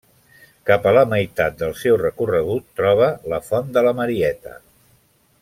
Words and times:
Cap 0.69 0.87
a 0.91 0.93
la 0.97 1.03
meitat 1.11 1.59
del 1.59 1.75
seu 1.81 1.99
recorregut 2.05 2.67
troba 2.81 3.11
la 3.35 3.41
Font 3.51 3.71
de 3.77 3.85
la 3.91 3.93
Marieta. 4.01 4.57